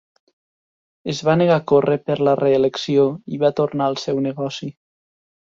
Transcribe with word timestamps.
Es 1.11 1.19
va 1.27 1.35
negar 1.41 1.57
a 1.61 1.63
córrer 1.71 1.97
per 2.07 2.17
la 2.29 2.33
reelecció, 2.41 3.05
i 3.37 3.41
va 3.45 3.53
tornar 3.61 3.91
al 3.93 4.01
seu 4.07 4.25
negoci. 4.31 4.73